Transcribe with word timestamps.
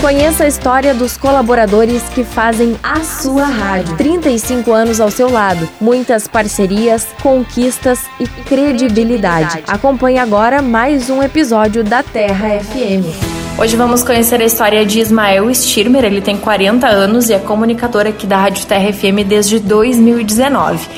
Conheça 0.00 0.44
a 0.44 0.46
história 0.46 0.94
dos 0.94 1.16
colaboradores 1.16 2.04
que 2.10 2.22
fazem 2.22 2.76
a 2.84 3.00
sua 3.00 3.44
rádio. 3.44 3.96
35 3.96 4.72
anos 4.72 5.00
ao 5.00 5.10
seu 5.10 5.28
lado, 5.28 5.68
muitas 5.80 6.28
parcerias, 6.28 7.08
conquistas 7.20 7.98
e 8.20 8.26
credibilidade. 8.44 9.64
Acompanhe 9.66 10.18
agora 10.18 10.62
mais 10.62 11.10
um 11.10 11.20
episódio 11.20 11.82
da 11.82 12.04
Terra 12.04 12.60
FM. 12.60 13.58
Hoje 13.60 13.76
vamos 13.76 14.04
conhecer 14.04 14.40
a 14.40 14.44
história 14.44 14.86
de 14.86 15.00
Ismael 15.00 15.52
Stirmer. 15.52 16.04
Ele 16.04 16.20
tem 16.20 16.36
40 16.38 16.86
anos 16.86 17.28
e 17.28 17.34
é 17.34 17.40
comunicador 17.40 18.06
aqui 18.06 18.24
da 18.24 18.38
Rádio 18.38 18.64
Terra 18.66 18.92
FM 18.92 19.26
desde 19.26 19.58
2019. 19.58 20.88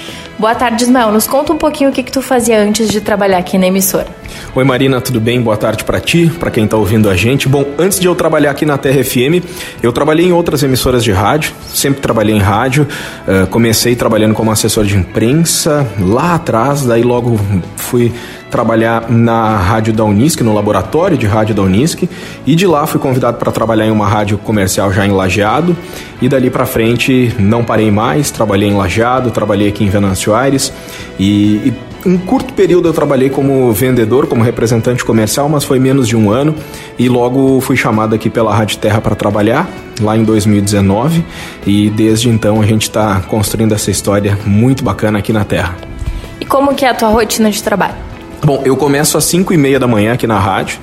Boa 0.41 0.55
tarde, 0.55 0.85
Ismael. 0.85 1.13
Nos 1.13 1.27
conta 1.27 1.53
um 1.53 1.59
pouquinho 1.59 1.91
o 1.91 1.93
que, 1.93 2.03
que 2.03 2.11
tu 2.11 2.23
fazia 2.23 2.59
antes 2.59 2.89
de 2.89 3.03
trabalhar 3.03 3.37
aqui 3.37 3.59
na 3.59 3.67
emissora. 3.67 4.07
Oi, 4.55 4.65
Marina, 4.65 4.99
tudo 4.99 5.21
bem? 5.21 5.39
Boa 5.39 5.57
tarde 5.59 5.85
para 5.85 6.01
ti, 6.01 6.33
para 6.41 6.51
quem 6.51 6.65
está 6.65 6.79
ouvindo 6.79 7.11
a 7.11 7.15
gente. 7.15 7.47
Bom, 7.47 7.63
antes 7.79 8.01
de 8.01 8.07
eu 8.07 8.15
trabalhar 8.15 8.53
aqui 8.53 8.65
na 8.65 8.79
Terra 8.79 9.05
FM, 9.05 9.45
eu 9.83 9.93
trabalhei 9.93 10.25
em 10.25 10.33
outras 10.33 10.63
emissoras 10.63 11.05
de 11.05 11.13
rádio, 11.13 11.53
sempre 11.75 12.01
trabalhei 12.01 12.35
em 12.35 12.39
rádio. 12.39 12.89
Uh, 13.29 13.47
comecei 13.49 13.95
trabalhando 13.95 14.33
como 14.33 14.51
assessor 14.51 14.87
de 14.87 14.97
imprensa 14.97 15.87
lá 15.99 16.37
atrás, 16.37 16.87
daí 16.87 17.03
logo 17.03 17.39
fui 17.77 18.11
trabalhar 18.51 19.11
na 19.11 19.57
rádio 19.57 19.93
da 19.93 20.05
Unisc, 20.05 20.43
no 20.43 20.53
laboratório 20.53 21.17
de 21.17 21.27
rádio 21.27 21.55
da 21.55 21.63
Unisc, 21.63 22.09
e 22.47 22.55
de 22.55 22.67
lá 22.67 22.87
fui 22.87 23.01
convidado 23.01 23.39
para 23.39 23.53
trabalhar 23.53 23.87
em 23.87 23.91
uma 23.91 24.07
rádio 24.07 24.37
comercial 24.39 24.93
já 24.93 25.07
em 25.07 25.13
Lajeado, 25.13 25.77
e 26.21 26.29
dali 26.29 26.51
para 26.51 26.67
frente 26.67 27.35
não 27.39 27.65
parei 27.65 27.91
mais, 27.91 28.31
trabalhei 28.31 28.69
em 28.69 28.75
Lajeado, 28.75 29.31
trabalhei 29.31 29.69
aqui 29.69 29.85
em 29.85 29.89
Venâncio 29.89 30.35
Aires, 30.35 30.73
e, 31.19 31.57
e 31.67 31.75
um 32.05 32.17
curto 32.17 32.55
período 32.55 32.89
eu 32.89 32.93
trabalhei 32.93 33.29
como 33.29 33.73
vendedor, 33.73 34.27
como 34.27 34.43
representante 34.43 35.05
comercial, 35.05 35.49
mas 35.49 35.65
foi 35.65 35.79
menos 35.79 36.09
de 36.09 36.17
um 36.17 36.31
ano 36.31 36.55
e 36.99 37.09
logo 37.09 37.61
fui 37.61 37.77
chamado 37.77 38.15
aqui 38.15 38.31
pela 38.31 38.55
Rádio 38.55 38.79
Terra 38.79 39.01
para 39.01 39.15
trabalhar 39.15 39.69
lá 40.01 40.17
em 40.17 40.25
2019 40.25 41.25
e 41.67 41.91
desde 41.91 42.31
então 42.31 42.61
a 42.61 42.67
gente 42.67 42.83
está 42.83 43.21
construindo 43.21 43.75
essa 43.75 43.91
história 43.91 44.39
muito 44.47 44.83
bacana 44.83 45.19
aqui 45.19 45.33
na 45.33 45.45
Terra. 45.45 45.77
E 46.41 46.47
como 46.47 46.75
que 46.75 46.87
é 46.87 46.89
a 46.89 46.95
tua 46.95 47.11
rotina 47.11 47.51
de 47.51 47.63
trabalho? 47.63 48.10
Bom, 48.43 48.63
eu 48.65 48.75
começo 48.77 49.19
às 49.19 49.25
5 49.25 49.53
e 49.53 49.57
meia 49.57 49.79
da 49.79 49.87
manhã 49.87 50.15
aqui 50.15 50.27
na 50.27 50.39
rádio. 50.39 50.79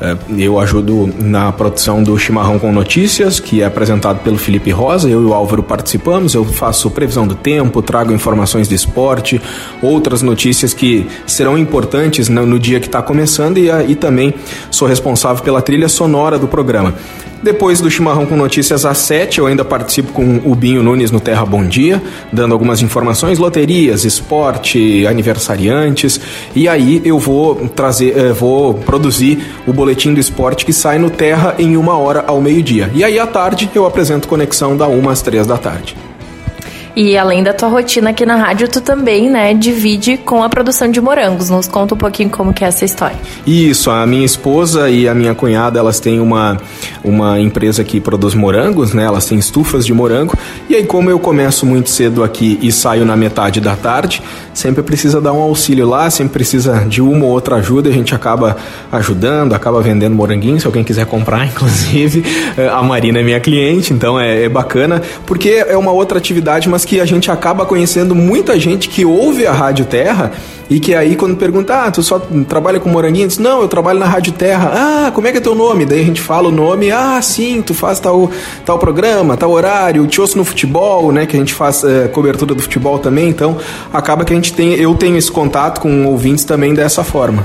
É, 0.00 0.16
eu 0.36 0.58
ajudo 0.58 1.12
na 1.18 1.52
produção 1.52 2.02
do 2.02 2.16
Chimarrão 2.16 2.58
com 2.58 2.72
Notícias, 2.72 3.40
que 3.40 3.60
é 3.60 3.64
apresentado 3.64 4.20
pelo 4.20 4.38
Felipe 4.38 4.70
Rosa. 4.70 5.08
Eu 5.08 5.20
e 5.22 5.24
o 5.24 5.34
Álvaro 5.34 5.62
participamos. 5.62 6.34
Eu 6.34 6.44
faço 6.44 6.90
previsão 6.90 7.26
do 7.26 7.34
tempo, 7.34 7.82
trago 7.82 8.12
informações 8.12 8.68
de 8.68 8.74
esporte, 8.74 9.40
outras 9.80 10.22
notícias 10.22 10.72
que 10.72 11.06
serão 11.26 11.58
importantes 11.58 12.28
no 12.28 12.58
dia 12.58 12.78
que 12.78 12.86
está 12.86 13.02
começando 13.02 13.58
e, 13.58 13.68
e 13.88 13.94
também 13.96 14.34
sou 14.70 14.86
responsável 14.86 15.42
pela 15.42 15.60
trilha 15.60 15.88
sonora 15.88 16.38
do 16.38 16.46
programa. 16.46 16.94
Depois 17.42 17.80
do 17.80 17.90
Chimarrão 17.90 18.24
com 18.24 18.36
Notícias 18.36 18.84
às 18.84 18.98
7, 18.98 19.40
eu 19.40 19.48
ainda 19.48 19.64
participo 19.64 20.12
com 20.12 20.40
o 20.44 20.54
Binho 20.54 20.80
Nunes 20.80 21.10
no 21.10 21.18
Terra 21.18 21.44
Bom 21.44 21.64
Dia, 21.64 22.00
dando 22.32 22.52
algumas 22.52 22.80
informações, 22.82 23.36
loterias, 23.36 24.04
esporte, 24.04 25.04
aniversariantes. 25.08 26.20
E 26.54 26.68
aí 26.68 27.02
eu 27.04 27.18
vou 27.18 27.68
trazer, 27.70 28.16
eh, 28.16 28.32
vou 28.32 28.74
produzir 28.74 29.44
o 29.66 29.72
boletim 29.72 30.14
do 30.14 30.20
esporte 30.20 30.64
que 30.64 30.72
sai 30.72 30.98
no 31.00 31.10
Terra 31.10 31.56
em 31.58 31.76
uma 31.76 31.98
hora 31.98 32.22
ao 32.28 32.40
meio-dia. 32.40 32.88
E 32.94 33.02
aí 33.02 33.18
à 33.18 33.26
tarde 33.26 33.68
eu 33.74 33.86
apresento 33.86 34.28
conexão 34.28 34.76
da 34.76 34.86
1 34.86 35.08
às 35.08 35.20
3 35.20 35.44
da 35.44 35.58
tarde. 35.58 35.96
E 36.94 37.16
além 37.16 37.42
da 37.42 37.54
tua 37.54 37.68
rotina 37.68 38.10
aqui 38.10 38.26
na 38.26 38.36
rádio, 38.36 38.68
tu 38.68 38.80
também, 38.80 39.30
né, 39.30 39.54
divide 39.54 40.18
com 40.18 40.42
a 40.42 40.48
produção 40.48 40.90
de 40.90 41.00
morangos. 41.00 41.48
Nos 41.48 41.66
conta 41.66 41.94
um 41.94 41.98
pouquinho 41.98 42.28
como 42.28 42.52
que 42.52 42.64
é 42.64 42.68
essa 42.68 42.84
história. 42.84 43.16
Isso, 43.46 43.90
a 43.90 44.06
minha 44.06 44.26
esposa 44.26 44.90
e 44.90 45.08
a 45.08 45.14
minha 45.14 45.34
cunhada, 45.34 45.78
elas 45.78 46.00
têm 46.00 46.20
uma, 46.20 46.58
uma 47.02 47.40
empresa 47.40 47.82
que 47.82 47.98
produz 47.98 48.34
morangos, 48.34 48.92
né? 48.92 49.04
Elas 49.04 49.24
têm 49.24 49.38
estufas 49.38 49.86
de 49.86 49.94
morango. 49.94 50.36
E 50.68 50.74
aí, 50.74 50.84
como 50.84 51.08
eu 51.08 51.18
começo 51.18 51.64
muito 51.64 51.88
cedo 51.88 52.22
aqui 52.22 52.58
e 52.60 52.70
saio 52.70 53.06
na 53.06 53.16
metade 53.16 53.58
da 53.58 53.74
tarde, 53.74 54.22
sempre 54.52 54.82
precisa 54.82 55.18
dar 55.18 55.32
um 55.32 55.40
auxílio 55.40 55.88
lá, 55.88 56.10
sempre 56.10 56.34
precisa 56.34 56.84
de 56.86 57.00
uma 57.00 57.24
ou 57.24 57.30
outra 57.32 57.56
ajuda. 57.56 57.88
A 57.88 57.92
gente 57.92 58.14
acaba 58.14 58.56
ajudando, 58.90 59.54
acaba 59.54 59.80
vendendo 59.80 60.14
moranguinho, 60.14 60.60
se 60.60 60.66
alguém 60.66 60.84
quiser 60.84 61.06
comprar, 61.06 61.46
inclusive. 61.48 62.22
A 62.70 62.82
Marina 62.82 63.20
é 63.20 63.22
minha 63.22 63.40
cliente, 63.40 63.94
então 63.94 64.20
é, 64.20 64.44
é 64.44 64.48
bacana, 64.48 65.00
porque 65.26 65.64
é 65.66 65.76
uma 65.76 65.90
outra 65.90 66.18
atividade, 66.18 66.68
mas 66.68 66.81
que 66.84 67.00
a 67.00 67.04
gente 67.04 67.30
acaba 67.30 67.64
conhecendo 67.64 68.14
muita 68.14 68.58
gente 68.58 68.88
que 68.88 69.04
ouve 69.04 69.46
a 69.46 69.52
Rádio 69.52 69.84
Terra 69.84 70.32
e 70.68 70.80
que 70.80 70.94
aí 70.94 71.16
quando 71.16 71.36
pergunta, 71.36 71.84
ah, 71.84 71.90
tu 71.90 72.02
só 72.02 72.18
trabalha 72.48 72.80
com 72.80 72.88
moranguinho? 72.88 73.28
Diz, 73.28 73.38
não, 73.38 73.60
eu 73.60 73.68
trabalho 73.68 73.98
na 73.98 74.06
Rádio 74.06 74.32
Terra. 74.32 74.72
Ah, 74.74 75.10
como 75.12 75.26
é 75.26 75.32
que 75.32 75.38
é 75.38 75.40
teu 75.40 75.54
nome? 75.54 75.84
Daí 75.84 76.00
a 76.00 76.04
gente 76.04 76.20
fala 76.20 76.48
o 76.48 76.52
nome, 76.52 76.90
ah, 76.90 77.20
sim, 77.20 77.60
tu 77.60 77.74
faz 77.74 78.00
tal, 78.00 78.30
tal 78.64 78.78
programa, 78.78 79.36
tal 79.36 79.50
horário, 79.50 80.06
te 80.06 80.20
ouço 80.20 80.38
no 80.38 80.44
futebol, 80.44 81.12
né, 81.12 81.26
que 81.26 81.36
a 81.36 81.38
gente 81.38 81.52
faz 81.52 81.84
é, 81.84 82.08
cobertura 82.08 82.54
do 82.54 82.62
futebol 82.62 82.98
também, 82.98 83.28
então 83.28 83.58
acaba 83.92 84.24
que 84.24 84.32
a 84.32 84.36
gente 84.36 84.52
tem, 84.52 84.74
eu 84.74 84.94
tenho 84.94 85.16
esse 85.16 85.30
contato 85.30 85.80
com 85.80 86.06
ouvintes 86.06 86.44
também 86.44 86.72
dessa 86.72 87.04
forma. 87.04 87.44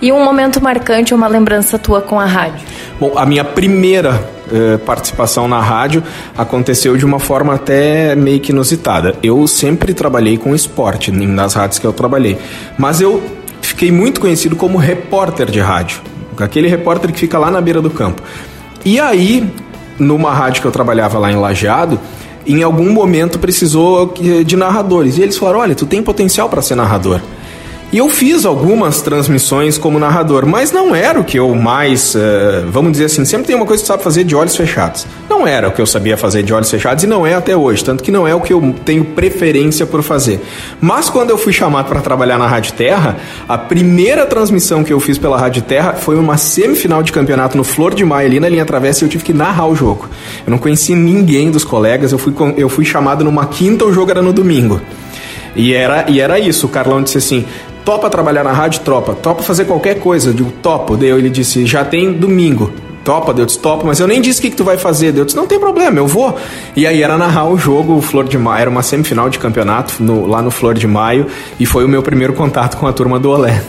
E 0.00 0.12
um 0.12 0.24
momento 0.24 0.62
marcante, 0.62 1.12
uma 1.12 1.28
lembrança 1.28 1.78
tua 1.78 2.00
com 2.00 2.18
a 2.18 2.24
rádio? 2.24 2.66
Bom, 2.98 3.12
a 3.16 3.26
minha 3.26 3.44
primeira 3.44 4.39
eh, 4.52 4.78
participação 4.78 5.46
na 5.46 5.60
rádio 5.60 6.02
aconteceu 6.36 6.96
de 6.96 7.04
uma 7.04 7.18
forma 7.18 7.54
até 7.54 8.14
meio 8.14 8.40
que 8.40 8.52
inusitada. 8.52 9.14
Eu 9.22 9.46
sempre 9.46 9.94
trabalhei 9.94 10.36
com 10.36 10.54
esporte 10.54 11.10
nas 11.10 11.54
rádios 11.54 11.78
que 11.78 11.86
eu 11.86 11.92
trabalhei, 11.92 12.38
mas 12.78 13.00
eu 13.00 13.22
fiquei 13.60 13.90
muito 13.90 14.20
conhecido 14.20 14.56
como 14.56 14.78
repórter 14.78 15.50
de 15.50 15.60
rádio, 15.60 16.00
aquele 16.38 16.68
repórter 16.68 17.12
que 17.12 17.18
fica 17.20 17.38
lá 17.38 17.50
na 17.50 17.60
beira 17.60 17.80
do 17.80 17.90
campo. 17.90 18.22
E 18.84 18.98
aí, 18.98 19.48
numa 19.98 20.32
rádio 20.32 20.62
que 20.62 20.66
eu 20.66 20.72
trabalhava 20.72 21.18
lá 21.18 21.30
em 21.30 21.36
Lajeado, 21.36 22.00
em 22.46 22.62
algum 22.62 22.90
momento 22.92 23.38
precisou 23.38 24.14
de 24.44 24.56
narradores. 24.56 25.18
E 25.18 25.22
eles 25.22 25.36
falaram: 25.36 25.60
olha, 25.60 25.74
tu 25.74 25.86
tem 25.86 26.02
potencial 26.02 26.48
para 26.48 26.62
ser 26.62 26.74
narrador. 26.74 27.20
E 27.92 27.98
eu 27.98 28.08
fiz 28.08 28.44
algumas 28.44 29.02
transmissões 29.02 29.76
como 29.76 29.98
narrador, 29.98 30.46
mas 30.46 30.70
não 30.70 30.94
era 30.94 31.18
o 31.18 31.24
que 31.24 31.36
eu 31.36 31.52
mais, 31.56 32.14
uh, 32.14 32.18
vamos 32.70 32.92
dizer 32.92 33.06
assim, 33.06 33.24
sempre 33.24 33.48
tem 33.48 33.56
uma 33.56 33.66
coisa 33.66 33.82
que 33.82 33.86
sabe 33.88 34.00
fazer 34.04 34.22
de 34.22 34.32
olhos 34.32 34.54
fechados. 34.54 35.08
Não 35.28 35.44
era 35.44 35.66
o 35.66 35.72
que 35.72 35.82
eu 35.82 35.86
sabia 35.86 36.16
fazer 36.16 36.44
de 36.44 36.54
olhos 36.54 36.70
fechados 36.70 37.02
e 37.02 37.08
não 37.08 37.26
é 37.26 37.34
até 37.34 37.56
hoje, 37.56 37.82
tanto 37.82 38.04
que 38.04 38.12
não 38.12 38.28
é 38.28 38.34
o 38.34 38.40
que 38.40 38.52
eu 38.52 38.76
tenho 38.84 39.04
preferência 39.06 39.84
por 39.86 40.04
fazer. 40.04 40.40
Mas 40.80 41.10
quando 41.10 41.30
eu 41.30 41.38
fui 41.38 41.52
chamado 41.52 41.88
para 41.88 42.00
trabalhar 42.00 42.38
na 42.38 42.46
Rádio 42.46 42.74
Terra, 42.74 43.16
a 43.48 43.58
primeira 43.58 44.24
transmissão 44.24 44.84
que 44.84 44.92
eu 44.92 45.00
fiz 45.00 45.18
pela 45.18 45.36
Rádio 45.36 45.62
Terra 45.62 45.94
foi 45.94 46.14
uma 46.14 46.36
semifinal 46.36 47.02
de 47.02 47.10
campeonato 47.10 47.56
no 47.56 47.64
Flor 47.64 47.92
de 47.92 48.04
Maio, 48.04 48.28
ali 48.28 48.38
na 48.38 48.48
linha 48.48 48.64
travessa, 48.64 49.02
e 49.02 49.06
eu 49.06 49.10
tive 49.10 49.24
que 49.24 49.32
narrar 49.32 49.66
o 49.66 49.74
jogo. 49.74 50.08
Eu 50.46 50.50
não 50.52 50.58
conheci 50.58 50.94
ninguém 50.94 51.50
dos 51.50 51.64
colegas, 51.64 52.12
eu 52.12 52.18
fui, 52.18 52.32
eu 52.56 52.68
fui 52.68 52.84
chamado 52.84 53.24
numa 53.24 53.46
quinta, 53.46 53.84
o 53.84 53.92
jogo 53.92 54.12
era 54.12 54.22
no 54.22 54.32
domingo. 54.32 54.80
E 55.54 55.74
era, 55.74 56.08
e 56.08 56.20
era 56.20 56.38
isso. 56.38 56.66
O 56.66 56.68
Carlão 56.68 57.02
disse 57.02 57.18
assim: 57.18 57.44
topa 57.90 58.08
trabalhar 58.08 58.44
na 58.44 58.52
rádio? 58.52 58.82
Tropa. 58.82 59.16
Topa 59.16 59.42
fazer 59.42 59.64
qualquer 59.64 59.98
coisa? 59.98 60.30
Eu 60.30 60.34
digo, 60.34 60.52
topo. 60.62 60.96
Daí 60.96 61.08
ele 61.08 61.28
disse, 61.28 61.66
já 61.66 61.84
tem 61.84 62.12
domingo. 62.12 62.72
Topa, 63.02 63.34
Deus, 63.34 63.56
topa, 63.56 63.84
mas 63.84 63.98
eu 63.98 64.06
nem 64.06 64.20
disse 64.20 64.38
o 64.38 64.42
que, 64.42 64.50
que 64.50 64.56
tu 64.56 64.62
vai 64.62 64.78
fazer. 64.78 65.10
Deus, 65.10 65.34
não 65.34 65.44
tem 65.44 65.58
problema, 65.58 65.98
eu 65.98 66.06
vou. 66.06 66.36
E 66.76 66.86
aí 66.86 67.02
era 67.02 67.18
narrar 67.18 67.48
o 67.48 67.58
jogo, 67.58 67.96
o 67.96 68.00
Flor 68.00 68.28
de 68.28 68.38
Maio, 68.38 68.60
era 68.60 68.70
uma 68.70 68.82
semifinal 68.82 69.28
de 69.28 69.40
campeonato 69.40 69.94
no, 70.00 70.24
lá 70.24 70.40
no 70.40 70.52
Flor 70.52 70.74
de 70.74 70.86
Maio, 70.86 71.26
e 71.58 71.66
foi 71.66 71.84
o 71.84 71.88
meu 71.88 72.02
primeiro 72.02 72.32
contato 72.34 72.76
com 72.76 72.86
a 72.86 72.92
turma 72.92 73.18
do 73.18 73.30
Olé. 73.30 73.60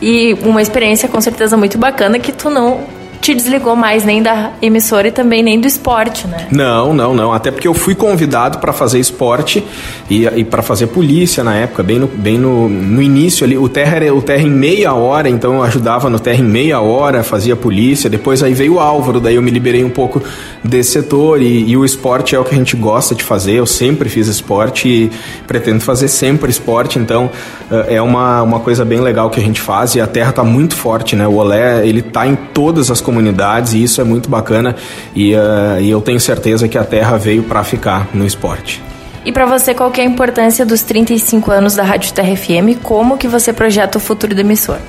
E 0.00 0.34
uma 0.42 0.62
experiência 0.62 1.08
com 1.08 1.20
certeza 1.20 1.56
muito 1.56 1.76
bacana 1.78 2.18
que 2.20 2.30
tu 2.30 2.50
não 2.50 2.84
te 3.20 3.34
desligou 3.34 3.76
mais 3.76 4.04
nem 4.04 4.22
da 4.22 4.52
emissora 4.62 5.08
e 5.08 5.10
também 5.10 5.42
nem 5.42 5.60
do 5.60 5.66
esporte, 5.66 6.26
né? 6.26 6.48
Não, 6.50 6.94
não, 6.94 7.14
não. 7.14 7.32
Até 7.32 7.50
porque 7.50 7.68
eu 7.68 7.74
fui 7.74 7.94
convidado 7.94 8.58
para 8.58 8.72
fazer 8.72 8.98
esporte 8.98 9.62
e, 10.08 10.24
e 10.24 10.44
para 10.44 10.62
fazer 10.62 10.86
polícia 10.86 11.44
na 11.44 11.54
época, 11.54 11.82
bem, 11.82 11.98
no, 11.98 12.06
bem 12.06 12.38
no, 12.38 12.68
no 12.68 13.02
início 13.02 13.44
ali. 13.44 13.58
O 13.58 13.68
terra 13.68 13.96
era 13.96 14.14
o 14.14 14.22
terra 14.22 14.42
em 14.42 14.50
meia 14.50 14.94
hora, 14.94 15.28
então 15.28 15.54
eu 15.54 15.62
ajudava 15.62 16.08
no 16.08 16.18
terra 16.18 16.40
em 16.40 16.44
meia 16.44 16.80
hora, 16.80 17.22
fazia 17.22 17.54
polícia. 17.54 18.08
Depois 18.08 18.42
aí 18.42 18.54
veio 18.54 18.74
o 18.74 18.80
Álvaro, 18.80 19.20
daí 19.20 19.34
eu 19.34 19.42
me 19.42 19.50
liberei 19.50 19.84
um 19.84 19.90
pouco 19.90 20.22
desse 20.64 20.92
setor 20.92 21.42
e, 21.42 21.68
e 21.68 21.76
o 21.76 21.84
esporte 21.84 22.34
é 22.34 22.38
o 22.38 22.44
que 22.44 22.54
a 22.54 22.58
gente 22.58 22.74
gosta 22.74 23.14
de 23.14 23.22
fazer. 23.22 23.52
Eu 23.52 23.66
sempre 23.66 24.08
fiz 24.08 24.28
esporte 24.28 24.88
e 24.88 25.10
pretendo 25.46 25.80
fazer 25.80 26.08
sempre 26.08 26.50
esporte, 26.50 26.98
então 26.98 27.30
eh, 27.70 27.96
é 27.96 28.02
uma, 28.02 28.42
uma 28.42 28.60
coisa 28.60 28.84
bem 28.84 29.00
legal 29.00 29.28
que 29.28 29.38
a 29.38 29.42
gente 29.42 29.60
faz 29.60 29.94
e 29.94 30.00
a 30.00 30.06
terra 30.06 30.30
está 30.30 30.42
muito 30.42 30.74
forte, 30.74 31.14
né? 31.14 31.26
O 31.26 31.34
Olé, 31.34 31.86
ele 31.86 32.00
tá 32.00 32.26
em 32.26 32.34
todas 32.34 32.90
as 32.90 33.00
comunidades 33.10 33.74
e 33.74 33.82
isso 33.82 34.00
é 34.00 34.04
muito 34.04 34.30
bacana 34.30 34.76
e, 35.14 35.34
uh, 35.34 35.80
e 35.80 35.90
eu 35.90 36.00
tenho 36.00 36.20
certeza 36.20 36.68
que 36.68 36.78
a 36.78 36.84
terra 36.84 37.18
veio 37.18 37.42
para 37.42 37.64
ficar 37.64 38.08
no 38.14 38.24
esporte. 38.24 38.80
E 39.22 39.30
para 39.30 39.44
você, 39.44 39.74
qual 39.74 39.92
é 39.98 40.00
a 40.00 40.04
importância 40.04 40.64
dos 40.64 40.80
35 40.80 41.50
anos 41.50 41.74
da 41.74 41.82
Rádio 41.82 42.10
Terra 42.14 42.34
FM? 42.34 42.80
Como 42.82 43.18
que 43.18 43.28
você 43.28 43.52
projeta 43.52 43.98
o 43.98 44.00
futuro 44.00 44.34
da 44.34 44.40
emissora? 44.40 44.80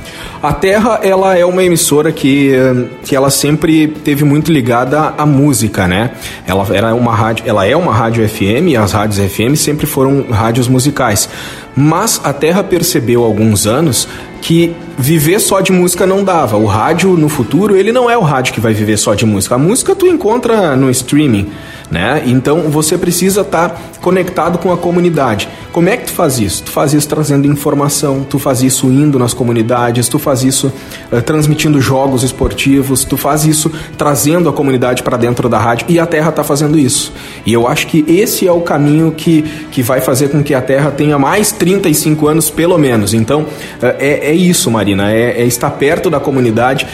A 0.42 0.54
Terra, 0.54 1.02
ela 1.04 1.38
é 1.38 1.44
uma 1.44 1.62
emissora 1.62 2.14
que, 2.14 2.54
que 3.04 3.14
ela 3.14 3.30
sempre 3.30 3.90
teve 3.90 4.24
muito 4.24 4.50
ligada 4.50 5.14
à 5.18 5.26
música, 5.26 5.86
né? 5.86 6.12
Ela 6.48 6.66
era 6.72 6.96
uma 6.96 7.14
rádio, 7.14 7.44
ela 7.46 7.66
é 7.66 7.76
uma 7.76 7.94
rádio 7.94 8.28
FM 8.28 8.70
e 8.70 8.78
as 8.78 8.94
rádios 8.94 9.20
FM 9.20 9.56
sempre 9.56 9.86
foram 9.86 10.26
rádios 10.32 10.70
musicais. 10.70 11.28
Mas 11.76 12.22
a 12.24 12.32
Terra 12.32 12.64
percebeu 12.64 13.24
há 13.24 13.26
alguns 13.26 13.68
anos 13.68 14.08
que 14.42 14.76
viver 14.98 15.40
só 15.40 15.62
de 15.62 15.72
música 15.72 16.06
não 16.06 16.24
dava. 16.24 16.58
O 16.58 16.66
rádio 16.66 17.12
no 17.12 17.30
futuro, 17.30 17.76
ele 17.76 17.92
não 17.92 18.10
é 18.10 18.18
o 18.18 18.22
rádio 18.22 18.54
que 18.54 18.60
vai 18.60 18.74
viver 18.74 18.98
só 18.98 19.14
de 19.14 19.26
música. 19.26 19.56
A 19.56 19.58
música 19.58 19.96
tu 19.96 20.08
encontra 20.08 20.76
no 20.76 20.90
streaming, 20.90 21.50
né? 21.90 22.24
Então 22.26 22.70
você 22.70 22.98
precisa 22.98 23.42
estar 23.42 23.70
tá 23.70 23.82
conectado 24.02 24.58
com 24.58 24.72
a 24.72 24.78
comunidade. 24.78 25.48
Como 25.72 25.88
é 25.88 25.96
que 25.96 26.06
tu 26.06 26.12
faz 26.12 26.40
isso? 26.40 26.64
Tu 26.64 26.72
faz 26.72 26.94
isso 26.94 27.08
trazendo 27.08 27.48
informação, 27.48 28.26
tu 28.30 28.38
faz 28.38 28.62
isso 28.62 28.88
indo 28.88 29.18
nas 29.18 29.34
comunidades, 29.34 30.10
tu 30.10 30.20
faz 30.20 30.44
isso 30.44 30.72
uh, 31.12 31.22
transmitindo 31.22 31.80
jogos 31.80 32.24
esportivos, 32.24 33.06
tu 33.06 33.16
faz 33.16 33.46
isso 33.46 33.72
trazendo 33.98 34.50
a 34.50 34.54
comunidade 34.54 35.02
para 35.02 35.16
dentro 35.18 35.48
da 35.48 35.58
rádio 35.58 35.86
e 35.88 36.00
a 36.00 36.06
Terra 36.06 36.30
está 36.30 36.44
fazendo 36.44 36.78
isso. 36.78 37.14
E 37.46 37.54
eu 37.54 37.68
acho 37.68 37.88
que 37.88 38.04
esse 38.08 38.48
é 38.48 38.52
o 38.52 38.62
caminho 38.62 39.12
que, 39.12 39.44
que 39.72 39.82
vai 39.82 40.02
fazer 40.02 40.30
com 40.30 40.44
que 40.44 40.54
a 40.54 40.62
Terra 40.62 40.92
tenha 40.92 41.18
mais 41.18 41.52
35 41.52 42.28
anos 42.28 42.50
pelo 42.50 42.78
menos. 42.78 43.14
Então 43.14 43.42
uh, 43.42 43.96
é, 44.00 44.31
é 44.31 44.31
isso, 44.34 44.70
Marina, 44.70 45.12
é, 45.12 45.42
é 45.42 45.46
estar 45.46 45.72
perto 45.72 46.10
da 46.10 46.20
comunidade 46.20 46.88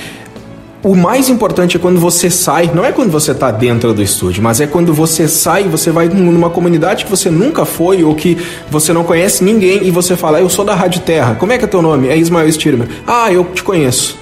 o 0.84 0.96
mais 0.96 1.28
importante 1.28 1.76
é 1.76 1.80
quando 1.80 2.00
você 2.00 2.30
sai, 2.30 2.72
não 2.74 2.86
é 2.86 2.92
quando 2.92 3.12
você 3.12 3.32
está 3.32 3.52
dentro 3.52 3.94
do 3.94 4.02
estúdio, 4.02 4.44
mas 4.44 4.62
é 4.62 4.68
quando 4.68 4.94
você 4.94 5.28
sai, 5.28 5.64
você 5.64 5.92
vai 5.92 6.08
numa 6.08 6.50
comunidade 6.50 7.04
que 7.04 7.10
você 7.10 7.30
nunca 7.30 7.66
foi 7.66 8.04
ou 8.04 8.14
que 8.14 8.38
você 8.70 8.94
não 8.94 9.04
conhece 9.04 9.44
ninguém 9.44 9.86
e 9.86 9.92
você 9.92 10.16
fala, 10.16 10.40
eu 10.40 10.50
sou 10.50 10.64
da 10.64 10.76
Rádio 10.76 11.02
Terra, 11.02 11.36
como 11.36 11.52
é 11.52 11.58
que 11.58 11.66
é 11.66 11.68
teu 11.68 11.82
nome? 11.82 12.08
É 12.08 12.16
Ismael 12.16 12.50
Stirmer. 12.52 12.88
Ah, 13.06 13.32
eu 13.32 13.44
te 13.44 13.64
conheço. 13.64 14.18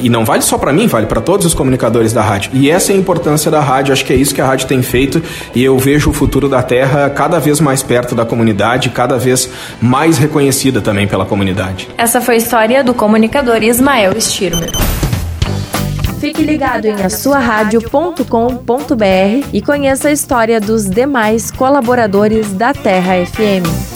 E 0.00 0.08
não 0.08 0.24
vale 0.24 0.42
só 0.42 0.56
para 0.56 0.72
mim, 0.72 0.86
vale 0.86 1.06
para 1.06 1.20
todos 1.20 1.46
os 1.46 1.54
comunicadores 1.54 2.12
da 2.12 2.22
rádio. 2.22 2.50
E 2.54 2.70
essa 2.70 2.92
é 2.92 2.94
a 2.94 2.98
importância 2.98 3.50
da 3.50 3.60
rádio, 3.60 3.92
acho 3.92 4.04
que 4.04 4.12
é 4.12 4.16
isso 4.16 4.34
que 4.34 4.40
a 4.40 4.46
rádio 4.46 4.66
tem 4.66 4.82
feito 4.82 5.22
e 5.54 5.62
eu 5.62 5.78
vejo 5.78 6.10
o 6.10 6.12
futuro 6.12 6.48
da 6.48 6.62
Terra 6.62 7.10
cada 7.10 7.38
vez 7.38 7.60
mais 7.60 7.82
perto 7.82 8.14
da 8.14 8.24
comunidade, 8.24 8.90
cada 8.90 9.18
vez 9.18 9.48
mais 9.80 10.18
reconhecida 10.18 10.80
também 10.80 11.06
pela 11.06 11.24
comunidade. 11.24 11.88
Essa 11.98 12.20
foi 12.20 12.34
a 12.34 12.38
história 12.38 12.84
do 12.84 12.94
comunicador 12.94 13.62
Ismael 13.62 14.18
Stirmer. 14.20 14.70
Fique 16.20 16.42
ligado 16.42 16.86
em 16.86 17.02
asuaradio.com.br 17.02 19.46
e 19.52 19.60
conheça 19.60 20.08
a 20.08 20.12
história 20.12 20.60
dos 20.60 20.88
demais 20.88 21.50
colaboradores 21.50 22.52
da 22.52 22.72
Terra 22.72 23.14
FM. 23.26 23.91